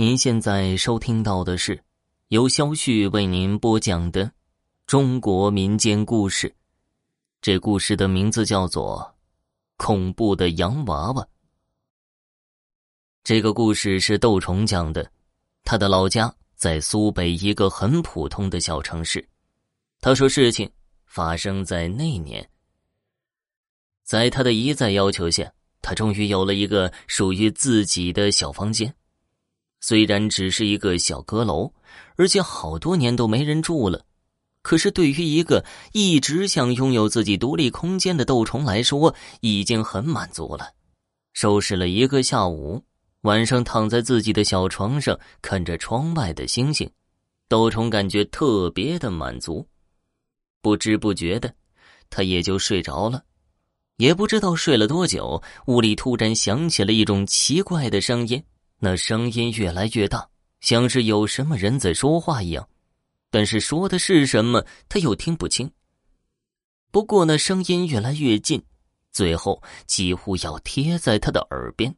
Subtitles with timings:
[0.00, 1.78] 您现在收听到的是
[2.28, 4.32] 由肖旭为您播讲的
[4.86, 6.50] 中国民间故事。
[7.42, 9.14] 这故事的名字叫做
[9.76, 11.22] 《恐怖的洋娃娃》。
[13.22, 15.12] 这个故事是窦虫讲的，
[15.64, 19.22] 他的老家在苏北一个很普通的小城市。
[20.00, 20.72] 他说，事情
[21.04, 22.48] 发生在那年，
[24.02, 28.94] 在他的一再要求下，他终于有了一个属于自己的小房间。
[29.80, 31.72] 虽然只是一个小阁楼，
[32.16, 34.04] 而且好多年都没人住了，
[34.62, 40.74] 可是对于一个一直想拥有自己独立空间的斗虫来说，已经很满足了。
[41.32, 42.84] 收拾了一个下午，
[43.22, 46.90] 晚上躺在自己的小床上，看着窗外的星星，
[47.48, 49.66] 斗虫感觉特别的满足。
[50.60, 51.54] 不知不觉的，
[52.10, 53.24] 他也就睡着了。
[53.96, 58.42] 也不知道睡了多久，屋里突然响起了一种奇怪的声音。
[58.82, 60.26] 那声音越来越大，
[60.60, 62.66] 像是有什么人在说话一样，
[63.30, 65.70] 但是说的是什么，他又听不清。
[66.90, 68.64] 不过那声音越来越近，
[69.12, 71.94] 最后几乎要贴在他的耳边，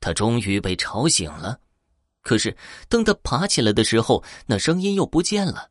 [0.00, 1.60] 他终于被吵醒了。
[2.22, 2.56] 可是
[2.88, 5.70] 等他爬起来的时候，那声音又不见了。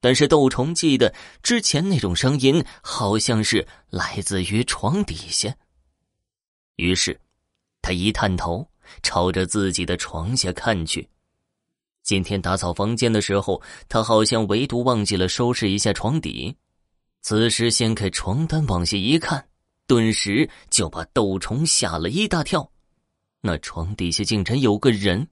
[0.00, 5.52] 但是窦虫记得之前那种声音，好像是来自于床底下。
[6.76, 7.20] 于是，
[7.82, 8.64] 他一探头。
[9.02, 11.08] 朝着自己的床下看去，
[12.02, 16.56] 今天打扫房间的时候，他好像唯独忘记了收拾一下床底。
[17.22, 19.48] 此时掀开床单往下一看，
[19.86, 22.70] 顿时就把豆虫吓了一大跳。
[23.40, 25.28] 那床底下竟然有个人，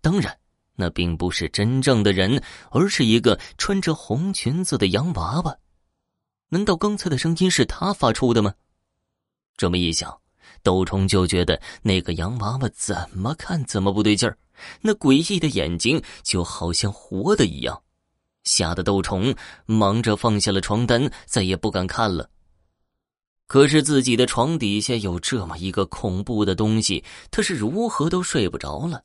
[0.00, 0.38] 当然，
[0.76, 5.56] 那并不是真正的人，而是一个穿着红裙子的洋娃娃。
[6.50, 8.54] 难道刚才的声音是他发出的吗？
[9.56, 10.23] 这么一想。
[10.62, 14.38] 斗虫就觉得那个洋娃娃怎么看怎么不对劲儿，
[14.80, 17.82] 那诡异的眼睛就好像活的一样，
[18.44, 19.34] 吓得斗虫
[19.66, 22.28] 忙着放下了床单，再也不敢看了。
[23.46, 29.02] 可是自己的床底下有这么一个恐怖的东西，他是如何都睡不着了。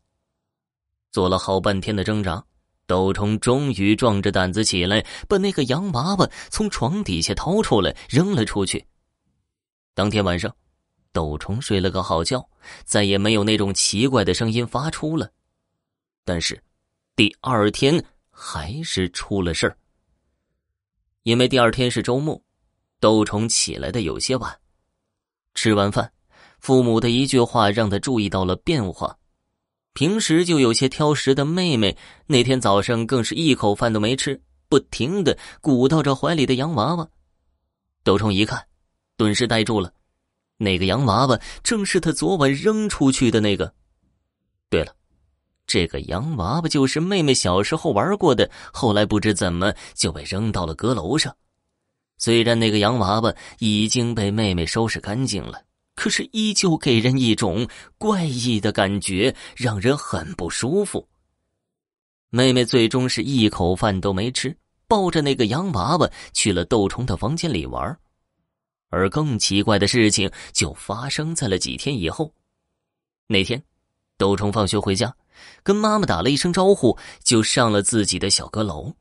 [1.12, 2.42] 做了好半天的挣扎，
[2.88, 8.86] 斗虫终于壮着胆子起来，把那个洋娃娃从床底下掏出来，扔了出去。
[9.94, 10.56] 当天晚上。
[11.12, 12.48] 斗虫睡了个好觉，
[12.86, 15.30] 再也没有那种奇怪的声音发出了。
[16.24, 16.62] 但是，
[17.16, 19.78] 第二天还是出了事儿。
[21.24, 22.42] 因为第二天是周末，
[23.00, 24.60] 斗虫起来的有些晚。
[25.56, 26.12] 吃完饭，
[26.60, 29.18] 父母的一句话让他注意到了变化。
[29.94, 31.98] 平时就有些挑食的妹妹，
[32.28, 34.40] 那天早上更是一口饭都没吃，
[34.70, 37.10] 不停的鼓捣着怀里的洋娃娃。
[38.04, 38.66] 斗虫一看，
[39.18, 39.92] 顿时呆住了。
[40.60, 43.74] 那个洋娃娃正是他昨晚扔出去的那个。
[44.70, 44.94] 对了，
[45.66, 51.36] 这个洋娃娃就是妹妹小时候玩过的，后来不知怎么就被扔到了阁楼上。
[52.18, 55.62] 虽然那个洋娃娃已经被妹妹收拾干净了，
[55.96, 57.66] 可是依旧给人一种
[57.98, 61.08] 怪异的感觉，让人很不舒服。
[62.30, 64.56] 妹妹最终是一口饭都没吃，
[64.88, 67.98] 抱着那个洋娃娃去了斗虫的房间里玩。
[68.90, 72.34] 而更奇怪的事情就发生在了几天以后。
[73.28, 73.64] 那天，
[74.18, 75.16] 斗虫放学回家，
[75.64, 78.94] 跟妈妈打了一声招呼，就上了自己的小阁楼。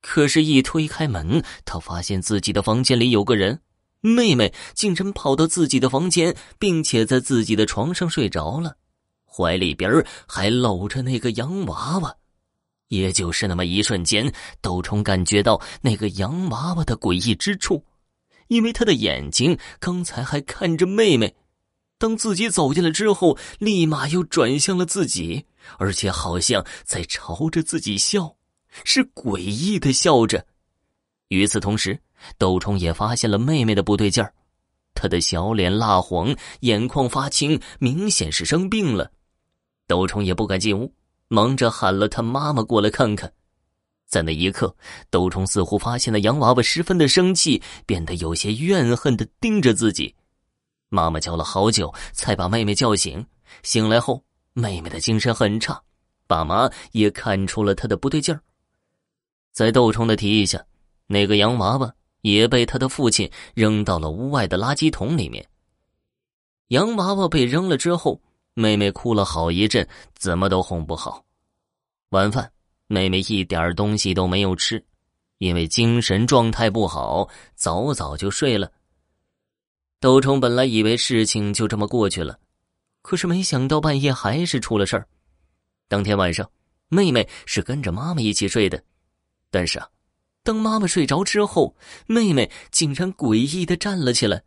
[0.00, 3.60] 可是，一推开门，他发现自己的房间里有个人，
[4.00, 8.76] 妹妹竟然跑到自己的房间，并且在自己的床上睡着了，
[9.24, 9.90] 怀里边
[10.26, 12.14] 还搂着那个洋娃娃。
[12.88, 17.82] 也就是那么一瞬间，斗虫感觉到那个洋娃娃的诡异之处。
[18.48, 21.34] 因为他的眼睛刚才还看着妹妹，
[21.98, 25.46] 当自己走进来之后，立马又转向了自己，
[25.78, 28.36] 而且好像在朝着自己笑，
[28.84, 30.46] 是诡异的笑着。
[31.28, 31.98] 与此同时，
[32.38, 34.32] 斗虫也发现了妹妹的不对劲儿，
[34.94, 39.10] 她的小脸蜡黄，眼眶发青，明显是生病了。
[39.86, 40.92] 斗虫也不敢进屋，
[41.28, 43.32] 忙着喊了他妈妈过来看看。
[44.06, 44.74] 在那一刻，
[45.10, 50.14] 斗虫似乎发现了洋娃娃十分的生气，变得有些怨恨的盯着自己。
[50.88, 53.26] 妈妈叫了好久，才把妹妹叫醒。
[53.62, 54.22] 醒来后，
[54.52, 55.82] 妹妹的精神很差，
[56.28, 58.40] 爸妈也看出了她的不对劲儿。
[59.52, 60.64] 在斗虫的提议下，
[61.06, 65.44] 那个洋娃娃也被他的父亲扔到了屋外的垃圾桶里面。
[66.68, 68.20] 洋娃娃被扔了之后，
[68.54, 71.24] 妹妹哭了好一阵，怎么都哄不好。
[72.10, 72.50] 晚饭。
[72.86, 74.84] 妹妹一点东西都没有吃，
[75.38, 78.70] 因为精神状态不好，早早就睡了。
[80.00, 82.38] 斗虫本来以为事情就这么过去了，
[83.00, 85.08] 可是没想到半夜还是出了事儿。
[85.88, 86.50] 当天晚上，
[86.88, 88.82] 妹妹是跟着妈妈一起睡的，
[89.50, 89.88] 但是啊，
[90.42, 91.74] 当妈妈睡着之后，
[92.06, 94.42] 妹妹竟然诡异的站了起来。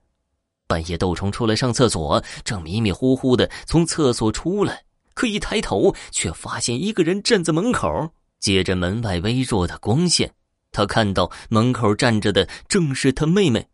[0.67, 4.83] 半夜，窦虫出来上厕所，正迷迷糊糊的从厕所出来，
[5.13, 8.13] 可一抬头，却发现一个人站在门口。
[8.39, 10.33] 借着门外微弱的光线，
[10.71, 13.67] 他看到门口站着的正是他妹妹。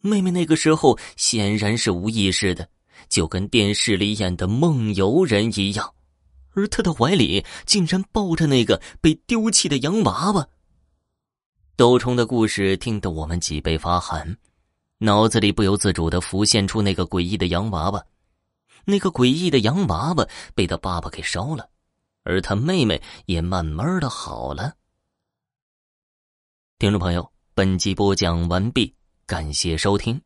[0.00, 2.68] 妹妹那个时候显然是无意识的，
[3.08, 5.94] 就跟电视里演的梦游人一样，
[6.52, 10.48] 而他的怀里竟然抱着那个被丢弃的洋娃娃。
[11.76, 14.36] 窦虫的故事听得我们脊背发寒。
[14.98, 18.02] 脑子里不由自主的浮现出那个诡异的洋娃娃，
[18.86, 21.68] 那个诡异的洋娃娃被他爸爸给烧了，
[22.26, 24.74] 而他妹妹也慢慢的好了。
[26.78, 28.94] 听众朋友，本集播讲完毕，
[29.26, 30.20] 感谢收听。